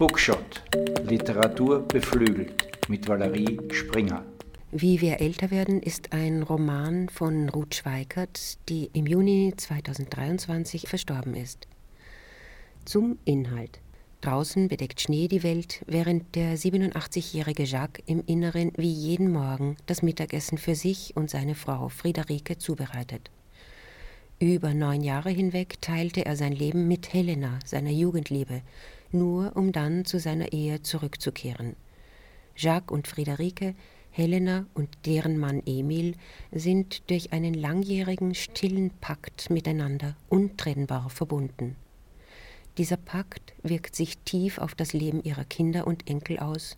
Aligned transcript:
Bookshot. 0.00 0.62
Literatur 1.02 1.86
beflügelt 1.86 2.88
mit 2.88 3.06
Valerie 3.06 3.60
Springer. 3.70 4.24
Wie 4.72 4.98
wir 5.02 5.20
älter 5.20 5.50
werden 5.50 5.82
ist 5.82 6.14
ein 6.14 6.42
Roman 6.42 7.10
von 7.10 7.50
Ruth 7.50 7.74
Schweikert, 7.74 8.56
die 8.70 8.88
im 8.94 9.06
Juni 9.06 9.52
2023 9.54 10.88
verstorben 10.88 11.34
ist. 11.34 11.68
Zum 12.86 13.18
Inhalt. 13.26 13.80
Draußen 14.22 14.68
bedeckt 14.68 15.02
Schnee 15.02 15.28
die 15.28 15.42
Welt, 15.42 15.84
während 15.86 16.34
der 16.34 16.56
87-jährige 16.56 17.64
Jacques 17.64 18.02
im 18.06 18.22
Inneren 18.24 18.72
wie 18.78 18.90
jeden 18.90 19.30
Morgen 19.30 19.76
das 19.84 20.00
Mittagessen 20.00 20.56
für 20.56 20.76
sich 20.76 21.14
und 21.14 21.28
seine 21.28 21.54
Frau 21.54 21.90
Friederike 21.90 22.56
zubereitet. 22.56 23.30
Über 24.38 24.72
neun 24.72 25.02
Jahre 25.02 25.28
hinweg 25.28 25.82
teilte 25.82 26.24
er 26.24 26.36
sein 26.36 26.52
Leben 26.52 26.88
mit 26.88 27.12
Helena, 27.12 27.58
seiner 27.66 27.90
Jugendliebe, 27.90 28.62
nur 29.12 29.56
um 29.56 29.72
dann 29.72 30.04
zu 30.04 30.18
seiner 30.18 30.52
Ehe 30.52 30.82
zurückzukehren. 30.82 31.76
Jacques 32.56 32.92
und 32.92 33.08
Friederike, 33.08 33.74
Helena 34.10 34.66
und 34.74 34.88
deren 35.06 35.38
Mann 35.38 35.62
Emil 35.66 36.16
sind 36.50 37.08
durch 37.10 37.32
einen 37.32 37.54
langjährigen 37.54 38.34
stillen 38.34 38.90
Pakt 39.00 39.50
miteinander 39.50 40.16
untrennbar 40.28 41.10
verbunden. 41.10 41.76
Dieser 42.76 42.96
Pakt 42.96 43.54
wirkt 43.62 43.94
sich 43.94 44.18
tief 44.18 44.58
auf 44.58 44.74
das 44.74 44.92
Leben 44.92 45.22
ihrer 45.22 45.44
Kinder 45.44 45.86
und 45.86 46.08
Enkel 46.08 46.38
aus, 46.38 46.76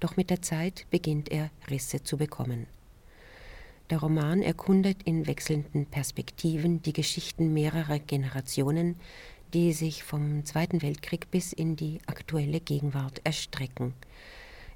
doch 0.00 0.16
mit 0.16 0.30
der 0.30 0.42
Zeit 0.42 0.86
beginnt 0.90 1.30
er 1.30 1.50
Risse 1.70 2.02
zu 2.02 2.16
bekommen. 2.16 2.66
Der 3.90 3.98
Roman 3.98 4.42
erkundet 4.42 5.02
in 5.04 5.26
wechselnden 5.26 5.86
Perspektiven 5.86 6.82
die 6.82 6.92
Geschichten 6.92 7.54
mehrerer 7.54 7.98
Generationen, 7.98 8.96
die 9.54 9.72
sich 9.72 10.02
vom 10.02 10.44
Zweiten 10.44 10.82
Weltkrieg 10.82 11.30
bis 11.30 11.52
in 11.52 11.76
die 11.76 12.00
aktuelle 12.06 12.60
Gegenwart 12.60 13.20
erstrecken. 13.24 13.94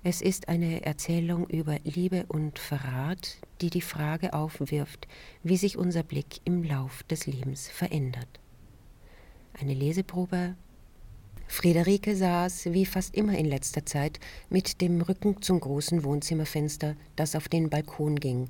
Es 0.05 0.21
ist 0.21 0.49
eine 0.49 0.85
Erzählung 0.85 1.47
über 1.49 1.79
Liebe 1.85 2.25
und 2.29 2.59
Verrat, 2.59 3.39
die 3.61 3.71
die 3.71 3.81
Frage 3.81 4.33
aufwirft, 4.33 5.07
wie 5.43 5.57
sich 5.57 5.77
unser 5.79 6.03
Blick 6.03 6.41
im 6.45 6.65
Lauf 6.65 7.03
des 7.05 7.27
Lebens 7.27 7.69
verändert 7.69 8.41
eine 9.61 9.75
Leseprobe. 9.75 10.55
Friederike 11.47 12.17
saß, 12.17 12.73
wie 12.73 12.87
fast 12.87 13.15
immer 13.15 13.37
in 13.37 13.47
letzter 13.47 13.85
Zeit, 13.85 14.21
mit 14.49 14.81
dem 14.81 15.01
Rücken 15.03 15.43
zum 15.43 15.61
großen 15.61 16.03
Wohnzimmerfenster, 16.05 16.97
das 17.17 17.37
auf 17.37 17.49
den 17.49 17.69
Balkon 17.69 18.17
ging. 18.17 18.49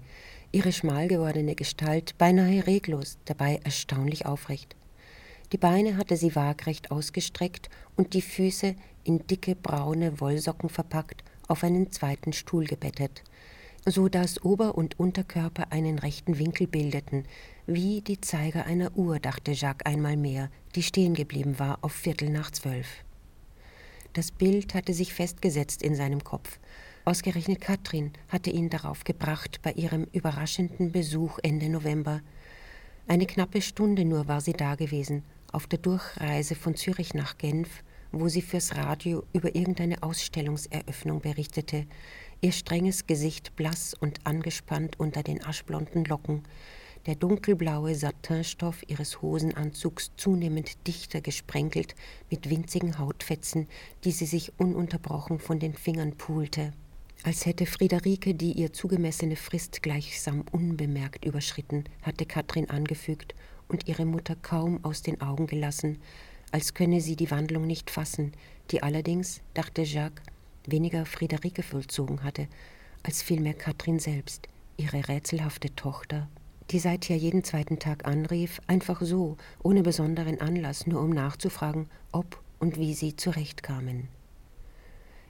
Ihre 0.52 0.72
schmal 0.72 1.08
gewordene 1.08 1.55
Gestalt 1.55 2.16
beinahe 2.18 2.66
reglos, 2.66 3.18
dabei 3.24 3.61
erstaunlich 3.64 4.27
aufrecht. 4.27 4.77
Die 5.53 5.58
Beine 5.58 5.98
hatte 5.98 6.17
sie 6.17 6.34
waagrecht 6.34 6.91
ausgestreckt 6.91 7.69
und 7.95 8.14
die 8.14 8.22
Füße, 8.22 8.75
in 9.05 9.27
dicke 9.27 9.55
braune 9.55 10.19
Wollsocken 10.19 10.70
verpackt, 10.70 11.22
auf 11.47 11.62
einen 11.62 11.92
zweiten 11.92 12.33
Stuhl 12.33 12.64
gebettet, 12.64 13.22
so 13.84 14.08
dass 14.08 14.42
Ober- 14.42 14.78
und 14.78 14.98
Unterkörper 14.98 15.70
einen 15.70 15.98
rechten 15.98 16.39
Winkel 16.39 16.67
bildeten, 16.67 17.25
wie 17.67 18.00
die 18.00 18.19
Zeiger 18.19 18.64
einer 18.64 18.97
Uhr, 18.97 19.19
dachte 19.19 19.53
Jacques 19.53 19.84
einmal 19.84 20.17
mehr, 20.17 20.50
die 20.75 20.83
stehen 20.83 21.12
geblieben 21.12 21.58
war 21.58 21.80
auf 21.83 21.92
Viertel 21.92 22.30
nach 22.30 22.50
zwölf. 22.50 23.05
Das 24.14 24.30
Bild 24.30 24.73
hatte 24.73 24.95
sich 24.95 25.12
festgesetzt 25.12 25.83
in 25.83 25.95
seinem 25.95 26.25
Kopf. 26.25 26.58
Ausgerechnet 27.05 27.61
Katrin 27.61 28.12
hatte 28.28 28.50
ihn 28.50 28.70
darauf 28.70 29.05
gebracht 29.05 29.61
bei 29.62 29.73
ihrem 29.73 30.05
überraschenden 30.12 30.92
Besuch 30.92 31.39
Ende 31.42 31.69
November. 31.69 32.23
Eine 33.08 33.27
knappe 33.27 33.61
Stunde 33.61 34.05
nur 34.05 34.28
war 34.28 34.41
sie 34.41 34.53
dagewesen, 34.53 35.25
auf 35.53 35.67
der 35.67 35.78
Durchreise 35.78 36.55
von 36.55 36.75
Zürich 36.75 37.14
nach 37.14 37.39
Genf, 37.39 37.84
wo 38.11 38.28
sie 38.28 38.42
fürs 38.42 38.75
Radio 38.75 39.22
über 39.33 39.55
irgendeine 39.55 40.03
Ausstellungseröffnung 40.03 41.20
berichtete, 41.20 41.86
ihr 42.41 42.53
strenges 42.53 43.06
Gesicht 43.06 43.55
blass 43.57 43.95
und 43.95 44.27
angespannt 44.27 44.98
unter 44.98 45.23
den 45.23 45.45
aschblonden 45.45 46.05
Locken, 46.05 46.42
der 47.07 47.17
dunkelblaue 47.17 47.95
Satinstoff 47.95 48.83
ihres 48.86 49.23
Hosenanzugs 49.23 50.12
zunehmend 50.17 50.86
dichter 50.86 51.20
gesprenkelt 51.20 51.95
mit 52.30 52.48
winzigen 52.48 52.98
Hautfetzen, 52.98 53.68
die 54.05 54.12
sie 54.12 54.27
sich 54.27 54.52
ununterbrochen 54.58 55.39
von 55.39 55.58
den 55.58 55.74
Fingern 55.74 56.12
pulte. 56.12 56.73
Als 57.24 57.46
hätte 57.46 57.67
Friederike 57.67 58.35
die 58.35 58.52
ihr 58.52 58.73
zugemessene 58.73 59.36
Frist 59.36 59.83
gleichsam 59.83 60.45
unbemerkt 60.51 61.24
überschritten, 61.24 61.85
hatte 62.02 62.27
Katrin 62.27 62.68
angefügt 62.70 63.35
und 63.72 63.88
ihre 63.88 64.05
Mutter 64.05 64.36
kaum 64.36 64.84
aus 64.84 65.02
den 65.02 65.20
Augen 65.20 65.48
gelassen, 65.48 65.98
als 66.52 66.74
könne 66.74 67.00
sie 67.00 67.16
die 67.16 67.30
Wandlung 67.30 67.66
nicht 67.66 67.90
fassen, 67.90 68.33
die 68.70 68.83
allerdings, 68.83 69.40
dachte 69.55 69.83
Jacques, 69.83 70.22
weniger 70.66 71.06
Friederike 71.06 71.64
vollzogen 71.64 72.22
hatte, 72.22 72.46
als 73.02 73.22
vielmehr 73.22 73.55
Katrin 73.55 73.98
selbst, 73.98 74.46
ihre 74.77 75.08
rätselhafte 75.08 75.74
Tochter 75.74 76.28
die 76.70 76.78
seither 76.78 77.16
jeden 77.16 77.44
zweiten 77.44 77.78
Tag 77.78 78.06
anrief, 78.06 78.61
einfach 78.66 79.02
so, 79.02 79.36
ohne 79.62 79.82
besonderen 79.82 80.40
Anlass, 80.40 80.86
nur 80.86 81.02
um 81.02 81.11
nachzufragen, 81.11 81.88
ob 82.12 82.40
und 82.58 82.78
wie 82.78 82.94
sie 82.94 83.16
zurechtkamen. 83.16 84.08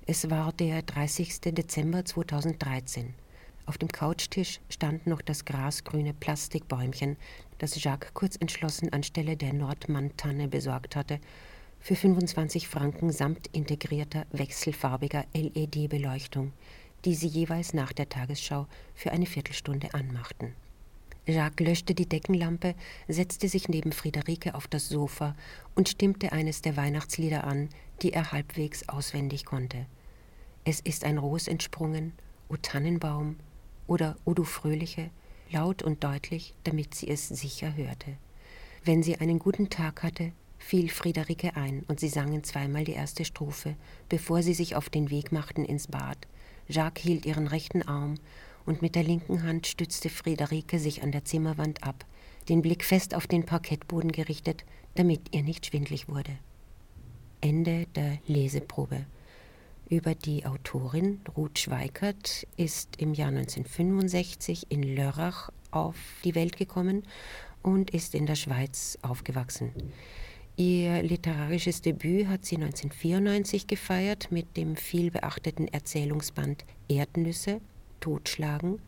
Es 0.06 0.30
war 0.30 0.52
der 0.52 0.82
30. 0.82 1.40
Dezember 1.40 2.04
2013. 2.04 3.14
Auf 3.64 3.78
dem 3.78 3.88
Couchtisch 3.88 4.60
stand 4.68 5.06
noch 5.06 5.22
das 5.22 5.44
grasgrüne 5.44 6.14
Plastikbäumchen, 6.14 7.16
das 7.58 7.82
Jacques 7.82 8.12
kurz 8.12 8.36
entschlossen 8.36 8.92
anstelle 8.92 9.36
der 9.36 9.52
Nordmann-Tanne 9.52 10.48
besorgt 10.48 10.96
hatte, 10.96 11.20
für 11.78 11.96
25 11.96 12.68
Franken 12.68 13.10
samt 13.10 13.48
integrierter 13.48 14.26
wechselfarbiger 14.30 15.24
LED-Beleuchtung, 15.34 16.52
die 17.04 17.14
sie 17.14 17.26
jeweils 17.26 17.74
nach 17.74 17.92
der 17.92 18.08
Tagesschau 18.08 18.66
für 18.94 19.10
eine 19.10 19.26
Viertelstunde 19.26 19.92
anmachten. 19.94 20.54
Jacques 21.26 21.64
löschte 21.64 21.94
die 21.94 22.08
Deckenlampe, 22.08 22.74
setzte 23.06 23.48
sich 23.48 23.68
neben 23.68 23.92
Friederike 23.92 24.56
auf 24.56 24.66
das 24.66 24.88
Sofa 24.88 25.36
und 25.76 25.88
stimmte 25.88 26.32
eines 26.32 26.62
der 26.62 26.76
Weihnachtslieder 26.76 27.44
an, 27.44 27.68
die 28.02 28.12
er 28.12 28.32
halbwegs 28.32 28.88
auswendig 28.88 29.44
konnte. 29.44 29.86
Es 30.64 30.80
ist 30.80 31.04
ein 31.04 31.18
Ros 31.18 31.46
entsprungen, 31.46 32.12
o 32.48 32.56
Tannenbaum 32.56 33.36
oder 33.92 34.16
O 34.24 34.32
du 34.32 34.44
Fröhliche, 34.44 35.10
laut 35.50 35.82
und 35.82 36.02
deutlich, 36.02 36.54
damit 36.64 36.94
sie 36.94 37.08
es 37.08 37.28
sicher 37.28 37.76
hörte. 37.76 38.16
Wenn 38.84 39.02
sie 39.02 39.18
einen 39.18 39.38
guten 39.38 39.68
Tag 39.68 40.02
hatte, 40.02 40.32
fiel 40.56 40.88
Friederike 40.88 41.56
ein 41.56 41.84
und 41.88 42.00
sie 42.00 42.08
sangen 42.08 42.42
zweimal 42.42 42.84
die 42.84 42.94
erste 42.94 43.26
Strophe, 43.26 43.76
bevor 44.08 44.42
sie 44.42 44.54
sich 44.54 44.76
auf 44.76 44.88
den 44.88 45.10
Weg 45.10 45.30
machten 45.30 45.66
ins 45.66 45.88
Bad. 45.88 46.16
Jacques 46.68 47.02
hielt 47.02 47.26
ihren 47.26 47.46
rechten 47.46 47.82
Arm 47.82 48.14
und 48.64 48.80
mit 48.80 48.94
der 48.94 49.02
linken 49.02 49.42
Hand 49.42 49.66
stützte 49.66 50.08
Friederike 50.08 50.78
sich 50.78 51.02
an 51.02 51.12
der 51.12 51.26
Zimmerwand 51.26 51.84
ab, 51.84 52.06
den 52.48 52.62
Blick 52.62 52.86
fest 52.86 53.14
auf 53.14 53.26
den 53.26 53.44
Parkettboden 53.44 54.10
gerichtet, 54.10 54.64
damit 54.94 55.34
ihr 55.34 55.42
nicht 55.42 55.66
schwindlig 55.66 56.08
wurde. 56.08 56.38
Ende 57.42 57.86
der 57.94 58.20
Leseprobe. 58.26 59.04
Über 59.92 60.14
die 60.14 60.46
Autorin 60.46 61.20
Ruth 61.36 61.58
Schweikert 61.58 62.46
ist 62.56 62.96
im 62.96 63.12
Jahr 63.12 63.28
1965 63.28 64.68
in 64.70 64.82
Lörrach 64.82 65.50
auf 65.70 65.96
die 66.24 66.34
Welt 66.34 66.56
gekommen 66.56 67.02
und 67.60 67.90
ist 67.90 68.14
in 68.14 68.24
der 68.24 68.36
Schweiz 68.36 68.96
aufgewachsen. 69.02 69.70
Ihr 70.56 71.02
literarisches 71.02 71.82
Debüt 71.82 72.28
hat 72.28 72.46
sie 72.46 72.54
1994 72.54 73.66
gefeiert 73.66 74.32
mit 74.32 74.56
dem 74.56 74.76
vielbeachteten 74.76 75.68
Erzählungsband 75.68 76.64
Erdnüsse 76.88 77.60
totschlagen. 78.00 78.80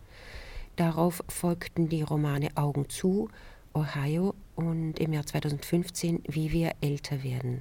Darauf 0.76 1.22
folgten 1.28 1.90
die 1.90 2.00
Romane 2.00 2.48
Augen 2.54 2.88
zu, 2.88 3.28
Ohio 3.74 4.34
und 4.56 4.98
im 4.98 5.12
Jahr 5.12 5.26
2015 5.26 6.22
Wie 6.26 6.50
wir 6.50 6.72
älter 6.80 7.22
werden. 7.22 7.60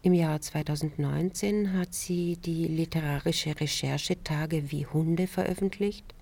Im 0.00 0.14
Jahr 0.14 0.40
2019 0.40 1.72
hat 1.72 1.92
sie 1.92 2.36
die 2.36 2.68
literarische 2.68 3.60
Recherche 3.60 4.22
Tage 4.22 4.70
wie 4.70 4.86
Hunde 4.86 5.26
veröffentlicht, 5.26 6.14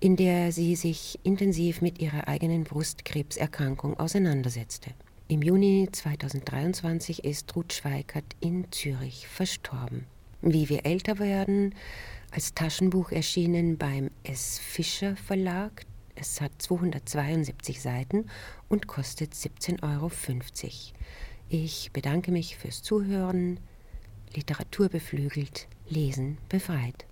in 0.00 0.16
der 0.16 0.50
sie 0.50 0.76
sich 0.76 1.18
intensiv 1.22 1.82
mit 1.82 2.00
ihrer 2.00 2.26
eigenen 2.26 2.64
Brustkrebserkrankung 2.64 4.00
auseinandersetzte. 4.00 4.92
Im 5.28 5.42
Juni 5.42 5.90
2023 5.92 7.24
ist 7.24 7.54
Ruth 7.54 7.74
Schweikert 7.74 8.24
in 8.40 8.72
Zürich 8.72 9.28
verstorben. 9.28 10.06
Wie 10.40 10.70
wir 10.70 10.86
älter 10.86 11.18
werden 11.18 11.74
als 12.30 12.54
Taschenbuch 12.54 13.10
erschienen 13.10 13.76
beim 13.76 14.10
S. 14.22 14.58
Fischer 14.58 15.16
Verlag. 15.16 15.84
Es 16.14 16.40
hat 16.40 16.52
272 16.58 17.82
Seiten 17.82 18.30
und 18.70 18.86
kostet 18.86 19.34
17,50 19.34 19.82
Euro. 19.82 20.10
Ich 21.48 21.92
bedanke 21.92 22.32
mich 22.32 22.56
fürs 22.56 22.82
Zuhören. 22.82 23.60
Literatur 24.34 24.88
beflügelt, 24.88 25.68
Lesen 25.88 26.38
befreit. 26.48 27.06